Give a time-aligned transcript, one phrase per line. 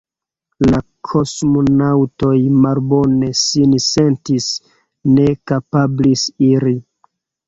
[0.67, 0.77] La
[1.09, 2.31] kosmonaŭtoj
[2.63, 4.47] malbone sin sentis,
[5.19, 6.75] ne kapablis iri.